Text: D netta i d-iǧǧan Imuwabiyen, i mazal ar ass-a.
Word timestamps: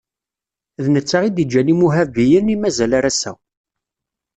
D 0.83 0.85
netta 0.93 1.17
i 1.27 1.29
d-iǧǧan 1.29 1.71
Imuwabiyen, 1.73 2.53
i 2.53 2.55
mazal 2.57 2.91
ar 2.97 3.05
ass-a. 3.11 3.31